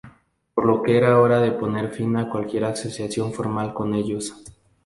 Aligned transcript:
Por 0.55 0.65
lo 0.65 0.81
que 0.81 0.97
era 0.97 1.19
hora 1.19 1.39
de 1.39 1.51
poner 1.51 1.91
fin 1.97 2.11
a 2.17 2.27
cualquier 2.31 2.63
asociación 2.65 3.33
formal 3.37 3.71
con 3.75 3.93
ellos. 3.93 4.33